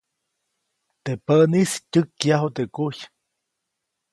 [1.03, 2.97] Teʼ päʼnis tyäkyaju teʼ kuy.